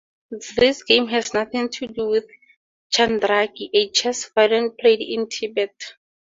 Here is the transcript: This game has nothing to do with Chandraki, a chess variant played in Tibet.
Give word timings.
This 0.57 0.81
game 0.81 1.09
has 1.09 1.35
nothing 1.35 1.69
to 1.69 1.85
do 1.85 2.07
with 2.07 2.25
Chandraki, 2.91 3.69
a 3.71 3.91
chess 3.91 4.31
variant 4.33 4.79
played 4.79 4.99
in 4.99 5.29
Tibet. 5.29 5.75